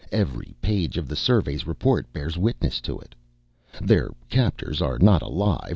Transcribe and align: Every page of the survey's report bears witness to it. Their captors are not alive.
Every 0.11 0.55
page 0.63 0.97
of 0.97 1.07
the 1.07 1.15
survey's 1.15 1.67
report 1.67 2.11
bears 2.11 2.35
witness 2.35 2.81
to 2.81 2.97
it. 2.97 3.13
Their 3.79 4.09
captors 4.31 4.81
are 4.81 4.97
not 4.97 5.21
alive. 5.21 5.69